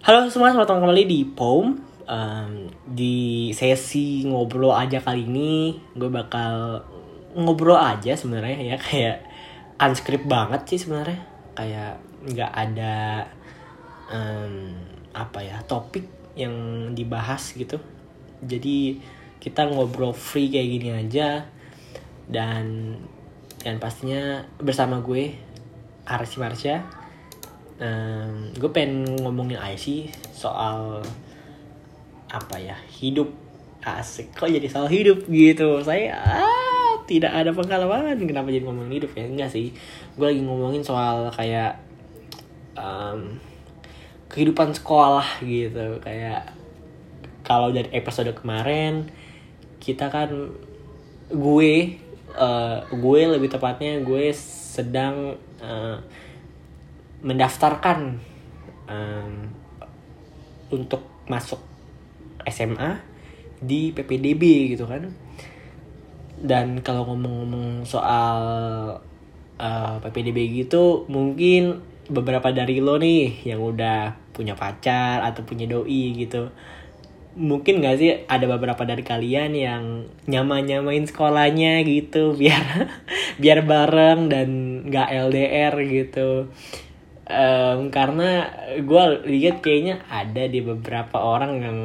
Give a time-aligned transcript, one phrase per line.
[0.00, 1.76] Halo semua, selamat datang kembali di POM
[2.08, 2.52] um,
[2.88, 6.80] Di sesi ngobrol aja kali ini Gue bakal
[7.36, 8.76] ngobrol aja sebenarnya ya.
[8.80, 9.28] Kayak
[9.76, 11.20] unscript banget sih sebenarnya.
[11.52, 12.00] Kayak
[12.32, 13.28] nggak ada
[14.08, 14.72] um,
[15.12, 16.56] apa ya topik yang
[16.96, 17.76] dibahas gitu.
[18.40, 19.04] Jadi
[19.36, 21.44] kita ngobrol free kayak gini aja.
[22.24, 22.96] Dan
[23.60, 25.36] dan pastinya bersama gue
[26.08, 26.99] Arsi Marsha
[27.80, 31.00] um, gue pengen ngomongin sih soal
[32.30, 33.32] apa ya hidup
[33.82, 34.36] asik.
[34.36, 35.80] Kok jadi soal hidup gitu?
[35.82, 39.24] Saya ah, tidak ada pengalaman kenapa jadi ngomongin hidup ya.
[39.26, 39.72] Enggak sih.
[40.14, 41.80] Gue lagi ngomongin soal kayak
[42.76, 43.40] um,
[44.30, 45.98] kehidupan sekolah gitu.
[46.04, 46.54] Kayak
[47.42, 49.10] kalau dari episode kemarin
[49.80, 50.30] kita kan
[51.32, 51.72] gue
[52.36, 55.98] uh, gue lebih tepatnya gue sedang uh,
[57.20, 58.20] mendaftarkan
[58.88, 59.32] um,
[60.72, 61.60] untuk masuk
[62.48, 63.00] SMA
[63.60, 65.12] di PPDB gitu kan.
[66.40, 68.40] Dan kalau ngomong-ngomong soal
[69.60, 76.16] uh, PPDB gitu mungkin beberapa dari lo nih yang udah punya pacar atau punya doi
[76.16, 76.50] gitu
[77.38, 79.82] mungkin gak sih ada beberapa dari kalian yang
[80.26, 82.90] nyama nyamain sekolahnya gitu biar
[83.38, 84.48] biar bareng dan
[84.90, 86.50] gak LDR gitu
[87.30, 88.50] um, karena
[88.82, 91.78] gue lihat kayaknya ada di beberapa orang yang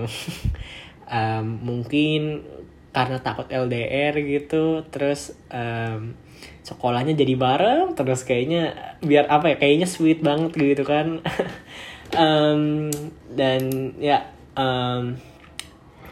[1.16, 2.42] um, mungkin
[2.90, 6.16] karena takut LDR gitu terus um,
[6.66, 11.22] sekolahnya jadi bareng terus kayaknya biar apa ya kayaknya sweet banget gitu kan.
[12.16, 12.94] Um,
[13.34, 15.18] dan ya um,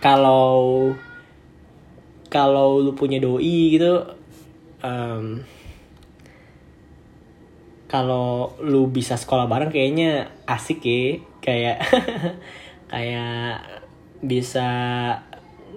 [0.02, 0.92] kalau
[2.28, 4.02] kalau lu punya doi gitu
[4.82, 5.46] um,
[7.94, 11.22] kalau lu bisa sekolah bareng kayaknya asik ya.
[11.46, 11.78] Kayak
[12.92, 13.62] kayak
[14.26, 14.68] bisa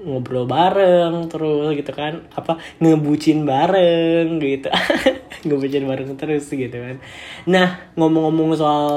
[0.00, 2.24] ngobrol bareng terus gitu kan.
[2.32, 4.72] Apa ngebucin bareng gitu.
[5.44, 7.04] Ngebucin bareng terus gitu kan.
[7.44, 8.88] Nah ngomong-ngomong soal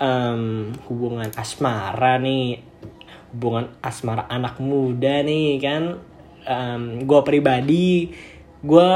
[0.00, 2.64] um, hubungan asmara nih
[3.36, 6.00] hubungan asmara anak muda nih kan
[6.48, 8.08] um, gue pribadi
[8.64, 8.90] gue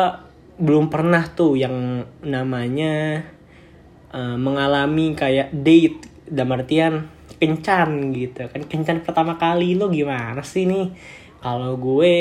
[0.60, 3.24] belum pernah tuh yang namanya
[4.12, 6.94] uh, mengalami kayak date dalam artian
[7.40, 8.44] kencan gitu.
[8.52, 10.92] Kan kencan pertama kali lo gimana sih nih?
[11.40, 12.16] Kalau gue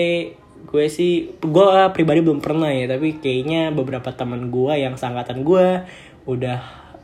[0.59, 5.83] gue sih gue pribadi belum pernah ya tapi kayaknya beberapa teman gue yang sangkatan gue
[6.23, 6.59] udah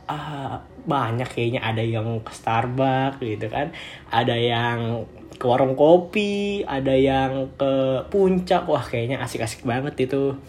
[0.08, 1.60] ah, banyak kayaknya.
[1.60, 3.76] Ada yang ke Starbucks gitu kan
[4.08, 5.04] ada yang
[5.36, 8.64] ke warung kopi ada yang ke puncak.
[8.64, 10.40] Wah kayaknya asik-asik banget itu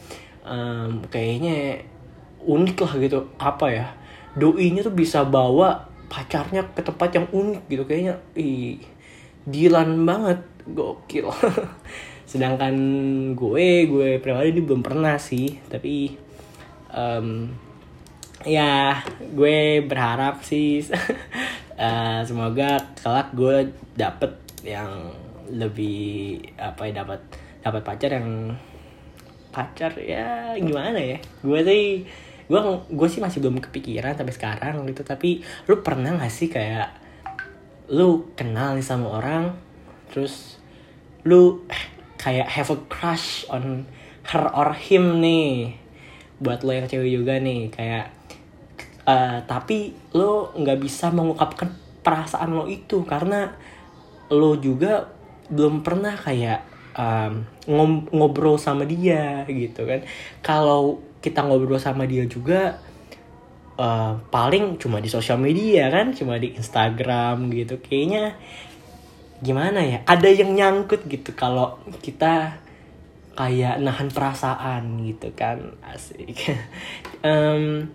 [0.47, 1.83] um, kayaknya
[2.47, 3.19] unik lah gitu.
[3.37, 3.87] Apa ya?
[4.39, 7.83] Doinya tuh bisa bawa pacarnya ke tempat yang unik gitu.
[7.83, 8.79] Kayaknya ih
[9.47, 10.39] Dilan banget.
[10.67, 11.31] Gokil.
[12.31, 12.75] Sedangkan
[13.31, 15.59] gue gue pribadi ini belum pernah sih.
[15.71, 16.15] Tapi
[16.91, 17.47] um,
[18.43, 20.83] ya gue berharap sih.
[21.79, 24.35] Uh, semoga kelak gue dapet
[24.67, 25.15] yang
[25.47, 27.21] lebih apa ya dapat
[27.63, 28.51] dapat pacar yang
[29.57, 31.17] pacar ya gimana ya?
[31.41, 32.05] Gue sih
[32.47, 32.59] gue
[32.93, 35.01] gue sih masih belum kepikiran sampai sekarang gitu.
[35.01, 36.93] Tapi lu pernah gak sih kayak
[37.89, 39.57] lu kenal nih sama orang
[40.13, 40.61] terus
[41.25, 41.85] lu eh,
[42.21, 43.89] kayak have a crush on
[44.29, 45.73] her or him nih?
[46.37, 48.13] Buat lo yang cewek juga nih kayak
[49.07, 51.71] uh, tapi lo nggak bisa mengungkapkan
[52.03, 53.55] perasaan lo itu karena
[54.29, 55.07] lo juga
[55.47, 57.45] belum pernah kayak um,
[58.11, 60.03] ngobrol sama dia gitu kan.
[60.41, 62.81] Kalau kita ngobrol sama dia juga
[63.77, 67.79] uh, paling cuma di sosial media kan cuma di Instagram gitu.
[67.79, 68.35] Kayaknya
[69.37, 72.57] gimana ya ada yang nyangkut gitu kalau kita
[73.37, 76.35] kayak nahan perasaan gitu kan asik.
[77.17, 77.89] Um,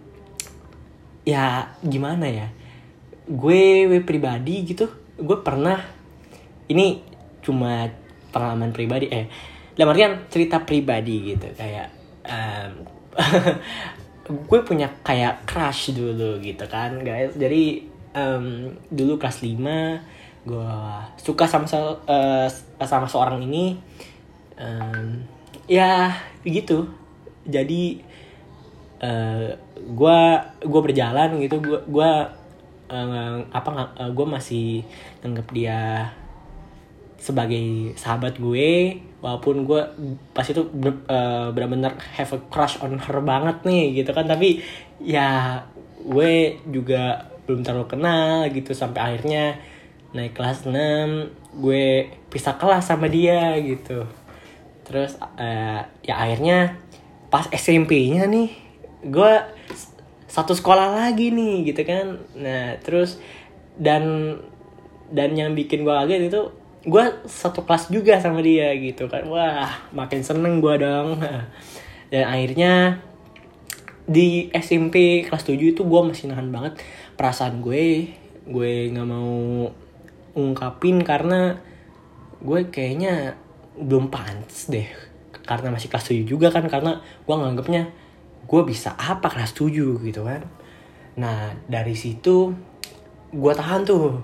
[1.22, 2.50] ya gimana ya
[3.30, 5.78] gue, gue pribadi gitu gue pernah
[6.66, 7.02] ini
[7.42, 7.86] cuma
[8.32, 9.28] pengalaman pribadi eh
[9.76, 11.88] dalam artian cerita pribadi gitu kayak
[12.26, 12.72] um,
[14.50, 17.36] gue punya kayak crush dulu gitu kan guys.
[17.36, 19.60] Jadi um, dulu kelas 5
[20.42, 20.74] gue
[21.22, 22.48] suka sama uh,
[22.82, 23.78] sama seorang ini
[24.58, 25.22] um,
[25.70, 26.10] ya
[26.42, 26.82] begitu
[27.46, 28.02] jadi
[28.98, 30.20] uh, gue
[30.66, 32.10] gue berjalan gitu gue gue
[32.90, 34.82] uh, apa uh, gue masih
[35.22, 36.10] nganggap dia
[37.22, 39.78] sebagai sahabat gue walaupun gue
[40.34, 44.26] pas itu uh, benar-benar have a crush on her banget nih gitu kan.
[44.26, 44.58] Tapi
[44.98, 45.62] ya
[46.02, 49.62] gue juga belum terlalu kenal gitu sampai akhirnya
[50.10, 54.02] naik kelas 6 gue pisah kelas sama dia gitu.
[54.82, 56.82] Terus uh, ya akhirnya
[57.30, 58.50] pas SMP-nya nih
[59.06, 59.32] gue
[60.26, 62.18] satu sekolah lagi nih gitu kan.
[62.34, 63.22] Nah terus
[63.78, 64.36] dan
[65.14, 69.22] dan yang bikin gue kaget itu gue satu kelas juga sama dia gitu kan.
[69.30, 71.22] Wah makin seneng gue dong.
[72.10, 72.98] Dan akhirnya
[74.02, 76.82] di SMP kelas 7 itu gue masih nahan banget
[77.14, 78.10] perasaan gue.
[78.42, 79.70] Gue nggak mau
[80.34, 81.62] ungkapin karena
[82.42, 83.38] gue kayaknya
[83.78, 84.90] belum pantas deh.
[85.46, 87.94] Karena masih kelas 7 juga kan karena gue nganggapnya
[88.42, 90.42] gue bisa apa kelas 7 gitu kan.
[91.14, 92.50] Nah dari situ
[93.32, 94.20] gue tahan tuh.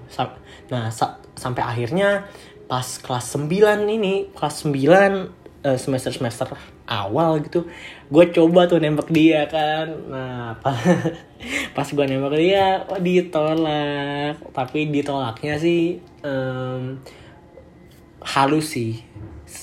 [0.69, 2.29] Nah sa sampai akhirnya
[2.69, 6.53] pas kelas 9 ini kelas 9 uh, semester semester
[6.89, 7.65] awal gitu
[8.09, 9.89] gue coba tuh nembak dia kan.
[9.89, 10.77] Nah pas
[11.77, 14.37] pas gue nembak dia oh ditolak.
[14.53, 17.01] Tapi ditolaknya sih um,
[18.23, 19.01] halus sih.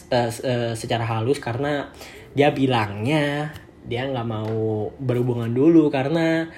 [0.10, 1.94] Uh, uh, secara halus karena
[2.34, 3.54] dia bilangnya
[3.86, 6.50] dia nggak mau berhubungan dulu karena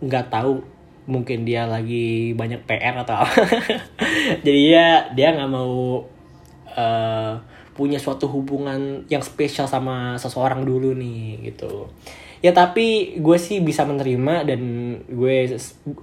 [0.00, 0.52] nggak um, tahu
[1.06, 3.42] mungkin dia lagi banyak PR atau apa.
[4.46, 6.06] Jadi ya dia nggak mau
[6.78, 7.32] uh,
[7.72, 11.88] punya suatu hubungan yang spesial sama seseorang dulu nih gitu.
[12.42, 14.62] Ya tapi gue sih bisa menerima dan
[15.06, 15.36] gue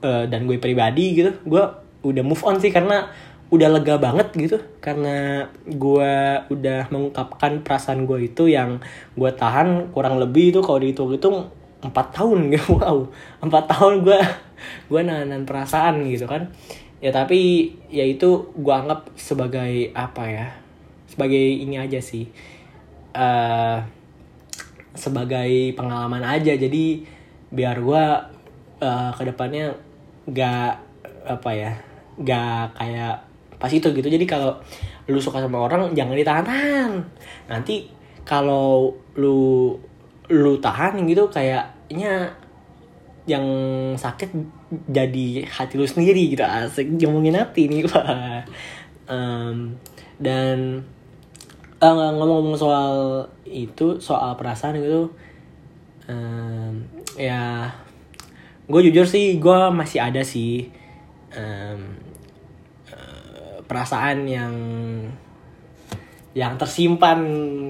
[0.04, 1.64] uh, dan gue pribadi gitu gue
[2.00, 3.12] udah move on sih karena
[3.50, 4.58] udah lega banget gitu.
[4.82, 6.14] Karena gue
[6.50, 8.82] udah mengungkapkan perasaan gue itu yang
[9.16, 13.08] gue tahan kurang lebih itu kalau dihitung-hitung empat tahun gitu wow
[13.40, 14.20] empat tahun gue
[14.92, 16.52] gue nahan perasaan gitu kan.
[17.00, 20.48] Ya tapi ya itu gue anggap sebagai apa ya
[21.08, 22.28] sebagai ini aja sih.
[23.16, 23.80] Uh,
[24.94, 26.52] sebagai pengalaman aja.
[26.60, 27.08] Jadi
[27.50, 28.04] biar gue
[28.84, 29.74] uh, ke depannya
[30.30, 30.78] gak
[31.26, 31.72] apa ya
[32.20, 33.16] gak kayak
[33.56, 34.08] pas itu gitu.
[34.12, 34.60] Jadi kalau
[35.10, 36.92] lu suka sama orang jangan ditahan
[37.50, 37.90] nanti
[38.30, 39.74] kalau lu
[40.30, 42.34] lu tahan gitu kayaknya
[43.30, 43.46] yang
[43.94, 44.30] sakit
[44.90, 46.42] jadi hati lu sendiri gitu.
[46.46, 48.42] Asik ngomongin hati nih wah
[49.10, 49.78] um,
[50.22, 50.86] dan
[51.82, 55.10] uh, ngomong-ngomong soal itu soal perasaan gitu
[56.10, 56.74] um,
[57.18, 57.74] ya
[58.70, 60.70] gue jujur sih gue masih ada sih
[61.34, 62.10] um,
[63.70, 64.54] perasaan yang
[66.38, 67.20] yang tersimpan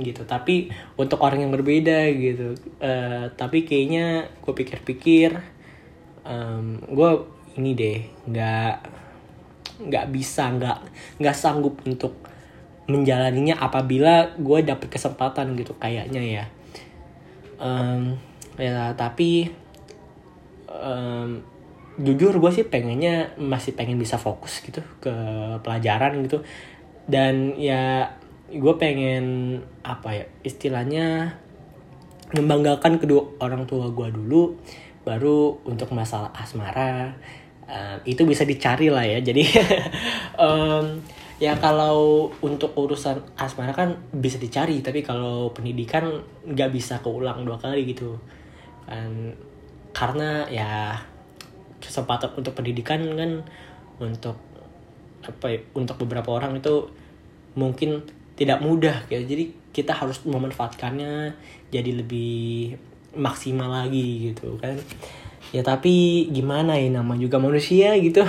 [0.04, 0.28] gitu.
[0.28, 2.56] Tapi untuk orang yang berbeda gitu.
[2.80, 5.40] Uh, tapi kayaknya gue pikir-pikir
[6.28, 7.12] um, gue
[7.60, 8.76] ini deh nggak
[9.80, 10.80] nggak bisa nggak
[11.24, 12.20] nggak sanggup untuk
[12.90, 16.46] menjalaninya apabila gue dapet kesempatan gitu kayaknya ya.
[17.60, 18.16] Um,
[18.60, 19.52] ya tapi
[20.68, 21.44] um,
[22.00, 25.14] jujur gue sih pengennya masih pengen bisa fokus gitu ke
[25.64, 26.44] pelajaran gitu.
[27.10, 28.14] Dan ya
[28.50, 31.38] gue pengen apa ya istilahnya
[32.34, 34.58] membanggakan kedua orang tua gue dulu
[35.02, 37.18] baru untuk masalah asmara
[37.70, 39.22] uh, itu bisa dicari lah ya.
[39.22, 39.46] Jadi
[40.44, 41.02] um,
[41.40, 47.58] ya kalau untuk urusan asmara kan bisa dicari tapi kalau pendidikan nggak bisa keulang dua
[47.58, 48.18] kali gitu.
[48.86, 49.34] Kan
[49.94, 50.98] karena ya
[51.80, 53.42] kesempatan untuk pendidikan kan
[53.98, 54.38] untuk
[55.20, 56.88] apa ya, untuk beberapa orang itu
[57.58, 58.06] mungkin
[58.40, 61.36] tidak mudah ya jadi kita harus memanfaatkannya
[61.70, 62.80] jadi lebih
[63.16, 64.78] maksimal lagi gitu kan.
[65.50, 68.22] Ya tapi gimana ya nama juga manusia gitu.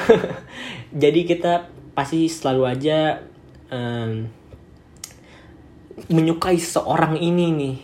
[1.03, 3.21] Jadi kita pasti selalu aja
[3.69, 4.25] um,
[6.09, 7.77] menyukai seorang ini nih.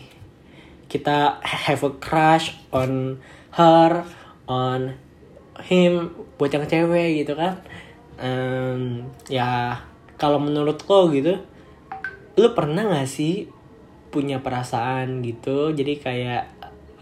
[0.89, 3.21] Kita have a crush on
[3.53, 4.07] her
[4.49, 4.97] on
[5.61, 7.61] him buat yang cewek gitu kan.
[8.17, 9.77] Um, ya
[10.17, 11.37] kalau menurut lo gitu
[12.37, 13.49] lu pernah gak sih
[14.13, 15.73] punya perasaan gitu?
[15.73, 16.43] Jadi kayak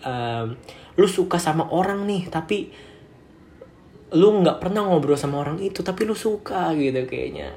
[0.02, 0.56] um,
[0.96, 2.72] lu suka sama orang nih tapi
[4.16, 7.52] lu nggak pernah ngobrol sama orang itu tapi lu suka gitu kayaknya.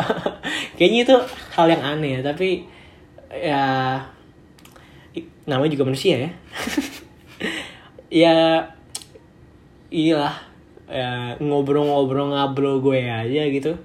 [0.80, 1.16] Kayaknya itu
[1.54, 2.64] hal yang aneh ya tapi
[3.30, 3.64] ya
[5.44, 6.30] namanya juga manusia ya.
[8.10, 8.66] Ya
[9.86, 10.34] iya
[10.90, 13.78] ya, ngobrol-ngobrol ngobrol gue aja gitu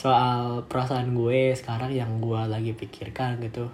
[0.00, 3.68] soal perasaan gue sekarang yang gue lagi pikirkan gitu.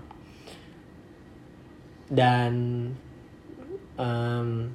[2.10, 2.54] Dan
[3.94, 4.74] um,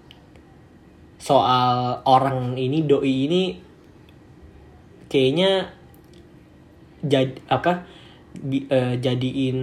[1.20, 3.44] soal orang ini doi ini
[5.12, 5.68] kayaknya
[7.04, 7.84] jadi apa
[8.40, 9.60] bi, uh, jadiin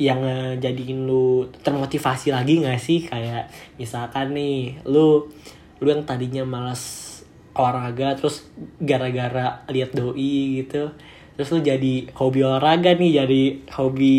[0.00, 3.04] yang uh, jadiin lu termotivasi lagi gak sih?
[3.04, 5.28] Kayak misalkan nih lu
[5.76, 7.09] lu yang tadinya malas
[7.54, 8.46] olahraga terus
[8.78, 10.94] gara-gara lihat doi gitu
[11.34, 13.42] terus lu jadi hobi olahraga nih jadi
[13.74, 14.18] hobi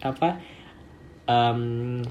[0.00, 0.40] apa
[1.28, 2.02] um,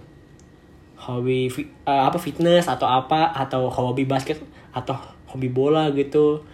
[1.01, 4.38] hobi eh, apa fitness atau apa atau hobi basket
[4.72, 4.94] atau
[5.34, 6.46] hobi bola gitu.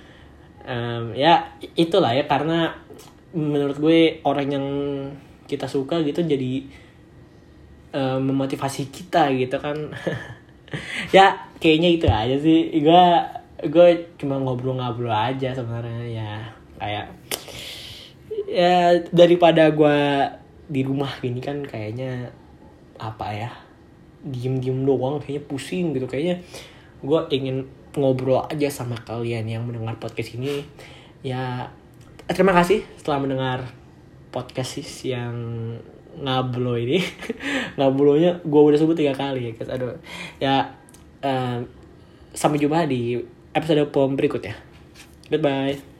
[0.68, 2.76] Em, ya itulah ya karena
[3.36, 4.68] menurut gue orang yang
[5.48, 6.64] kita suka gitu jadi
[7.96, 9.78] em, memotivasi kita gitu kan.
[11.16, 12.68] Ya kayaknya itu aja sih.
[12.84, 13.04] Gue
[13.64, 13.88] gue
[14.22, 16.32] cuma ngobrol-ngobrol aja sebenarnya ya.
[16.78, 17.06] Kayak
[18.48, 19.98] ya daripada gue
[20.68, 22.32] di rumah gini kan kayaknya
[22.98, 23.52] apa ya
[24.22, 26.06] diem-diem doang kayaknya pusing gitu.
[26.06, 26.46] Kayaknya
[27.02, 27.66] gue ingin
[27.98, 30.62] ngobrol aja sama kalian yang mendengar podcast ini.
[31.26, 31.74] Ya
[32.30, 33.74] terima kasih setelah mendengar
[34.30, 35.34] podcast yang
[36.18, 37.02] ngablo ini.
[37.78, 39.70] Ngablonya gue udah sebut tiga kali ya guys.
[39.70, 39.98] Aduh.
[40.42, 40.78] Ya
[41.22, 41.66] em,
[42.34, 43.18] sampai jumpa di
[43.58, 44.54] episode pom berikutnya.
[45.34, 45.97] Goodbye